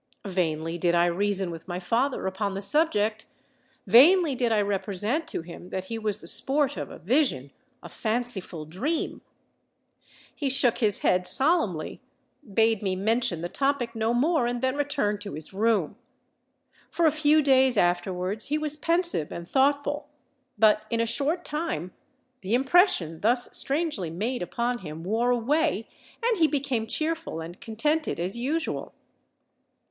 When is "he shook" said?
10.33-10.79